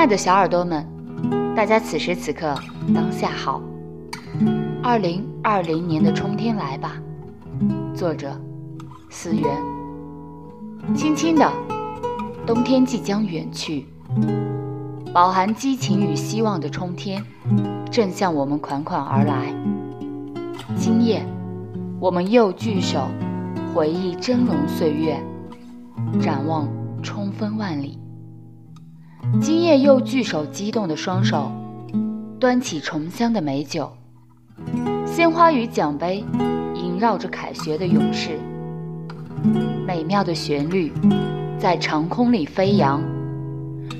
[0.00, 0.82] 爱的小耳朵们，
[1.54, 2.54] 大家此时此刻
[2.94, 3.60] 当下好。
[4.82, 6.94] 二零二零年的春天来吧，
[7.94, 8.34] 作者
[9.10, 9.44] 思源。
[10.94, 11.46] 轻轻的，
[12.46, 13.84] 冬天即将远去，
[15.12, 17.22] 饱含激情与希望的春天
[17.90, 19.54] 正向我们款款而来。
[20.76, 21.22] 今夜，
[22.00, 23.06] 我们又聚首，
[23.74, 25.22] 回忆峥嵘岁月，
[26.22, 26.66] 展望
[27.02, 27.98] 春风万里。
[29.40, 31.50] 今夜又聚首，激动的双手，
[32.38, 33.90] 端起重香的美酒，
[35.06, 36.24] 鲜花与奖杯
[36.74, 38.38] 萦绕着凯旋的勇士，
[39.86, 40.92] 美妙的旋律
[41.58, 43.02] 在长空里飞扬，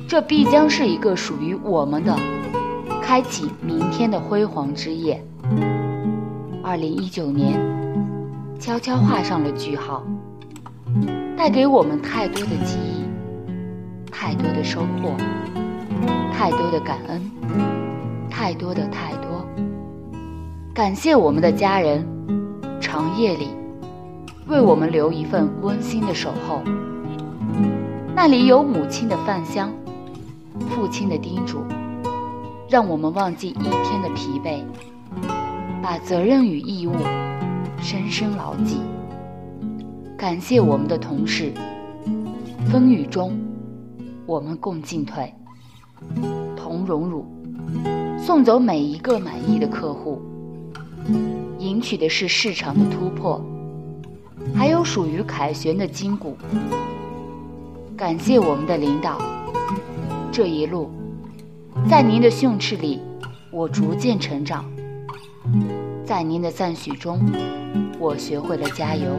[0.09, 2.17] 这必将是一个属于我们的
[3.03, 5.23] 开启明天的辉煌之夜。
[6.63, 7.59] 二零一九年
[8.59, 10.03] 悄悄画上了句号，
[11.37, 13.00] 带给我们太多的记忆。
[14.23, 15.17] 太多的收获，
[16.31, 17.23] 太多的感恩，
[18.29, 19.47] 太多的太多。
[20.75, 22.07] 感谢我们的家人，
[22.83, 23.49] 长夜里
[24.47, 26.61] 为我们留一份温馨的守候。
[28.15, 29.73] 那里有母亲的饭香，
[30.69, 31.65] 父亲的叮嘱，
[32.69, 34.63] 让我们忘记一天的疲惫，
[35.83, 36.93] 把责任与义务
[37.81, 38.83] 深深牢记。
[40.15, 41.55] 感谢我们的同事，
[42.71, 43.33] 风雨中。
[44.31, 45.35] 我们共进退，
[46.57, 47.27] 同荣辱，
[48.17, 50.23] 送走每一个满意的客户，
[51.59, 53.45] 赢取的是市场的突破，
[54.55, 56.37] 还有属于凯旋的筋骨。
[57.97, 59.19] 感谢我们的领导，
[60.31, 60.93] 这一路，
[61.91, 63.01] 在您的训斥里，
[63.51, 64.63] 我逐渐成长；
[66.05, 67.21] 在您的赞许中，
[67.99, 69.11] 我学会了加油。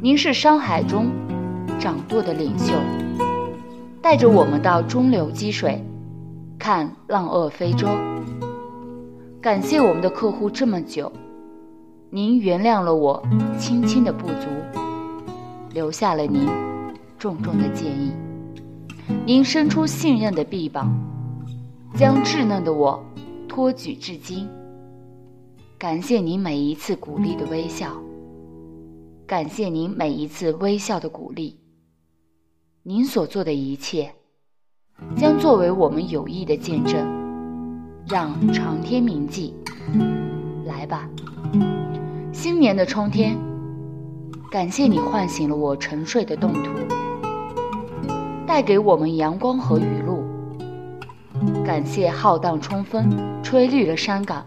[0.00, 1.06] 您是商海中
[1.78, 2.74] 掌舵的领袖。
[4.02, 5.80] 带着我们到中流击水，
[6.58, 7.86] 看浪遏飞舟。
[9.40, 11.10] 感谢我们的客户这么久，
[12.10, 13.22] 您原谅了我
[13.56, 14.48] 轻轻的不足，
[15.72, 16.48] 留下了您
[17.16, 18.10] 重重的建议。
[19.24, 20.92] 您伸出信任的臂膀，
[21.94, 23.00] 将稚嫩的我
[23.48, 24.48] 托举至今。
[25.78, 27.96] 感谢您每一次鼓励的微笑，
[29.28, 31.61] 感谢您每一次微笑的鼓励。
[32.84, 34.12] 您所做的一切，
[35.16, 36.98] 将作为我们友谊的见证，
[38.08, 39.54] 让长天铭记。
[40.64, 41.08] 来吧，
[42.32, 43.38] 新年的春天，
[44.50, 46.72] 感谢你唤醒了我沉睡的冻土，
[48.48, 50.24] 带给我们阳光和雨露。
[51.64, 53.08] 感谢浩荡春风
[53.44, 54.44] 吹绿了山岗，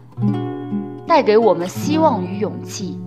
[1.08, 3.00] 带给我们希望与勇气。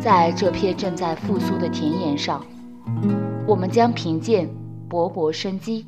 [0.00, 2.44] 在这片正在复苏的田野上。
[3.48, 4.46] 我们将凭借
[4.90, 5.86] 勃勃生机，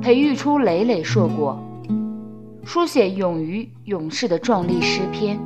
[0.00, 1.58] 培育出累累硕果，
[2.64, 5.36] 书写勇于勇士的壮丽诗篇。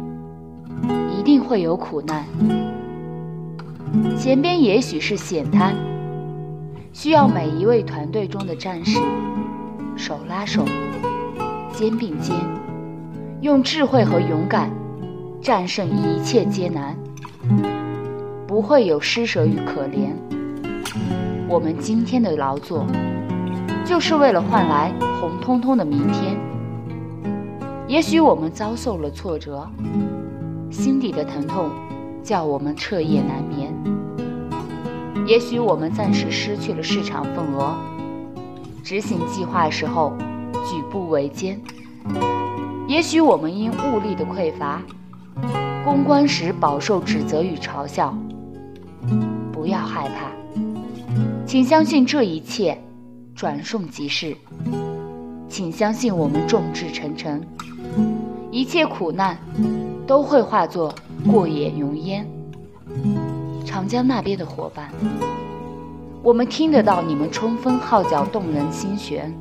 [1.18, 2.26] 一定会有苦难，
[4.18, 5.74] 前边也许是险滩，
[6.92, 9.00] 需要每一位团队中的战士
[9.96, 10.62] 手拉手，
[11.72, 12.36] 肩并肩，
[13.40, 14.70] 用智慧和勇敢
[15.40, 16.94] 战胜一切艰难。
[18.46, 20.10] 不会有施舍与可怜。
[21.50, 22.84] 我们今天的劳作，
[23.82, 26.36] 就是为了换来红彤彤的明天。
[27.86, 29.66] 也许我们遭受了挫折，
[30.70, 31.70] 心底的疼痛
[32.22, 33.74] 叫我们彻夜难眠。
[35.26, 37.74] 也许我们暂时失去了市场份额，
[38.84, 40.12] 执行计划时候
[40.66, 41.58] 举步维艰。
[42.86, 44.82] 也许我们因物力的匮乏，
[45.82, 48.14] 公关时饱受指责与嘲笑。
[49.50, 50.37] 不要害怕。
[51.48, 52.78] 请相信这一切
[53.34, 54.36] 转瞬即逝，
[55.48, 57.42] 请相信我们众志成城，
[58.50, 59.38] 一切苦难
[60.06, 60.94] 都会化作
[61.26, 62.28] 过眼云烟。
[63.64, 64.92] 长江那边的伙伴，
[66.22, 69.32] 我们听得到你们冲锋号角动人心弦；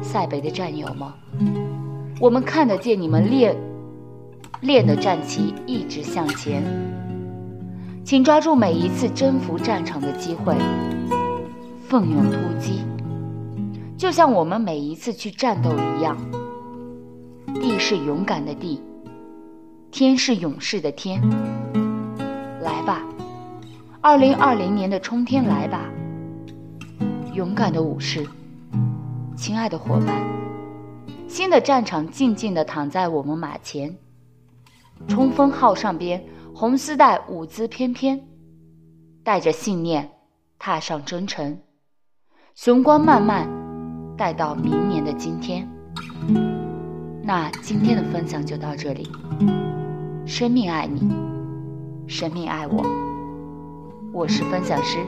[0.00, 1.12] 塞北的战友们，
[2.20, 3.56] 我们看得见你们练
[4.60, 6.62] 练的战旗一直向前。
[8.04, 10.56] 请抓住每一次征服战场的机会，
[11.88, 12.84] 奋勇突击，
[13.96, 16.16] 就像我们每一次去战斗一样。
[17.54, 18.82] 地是勇敢的地，
[19.92, 21.22] 天是勇士的天。
[22.60, 23.06] 来吧，
[24.00, 25.88] 二零二零年的春天来吧，
[27.32, 28.26] 勇敢的武士，
[29.36, 30.20] 亲爱的伙伴，
[31.28, 33.96] 新的战场静静地躺在我们马前，
[35.06, 36.22] 冲锋号上边。
[36.54, 38.20] 红丝带舞姿翩翩，
[39.24, 40.10] 带着信念
[40.58, 41.56] 踏上征程；
[42.54, 43.48] 雄关漫漫，
[44.16, 45.66] 带到明年的今天。
[47.22, 49.10] 那今天的分享就到这里。
[50.26, 51.10] 生命爱你，
[52.06, 52.84] 生命爱我。
[54.12, 54.98] 我是分享师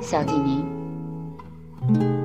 [0.00, 2.23] 肖景宁。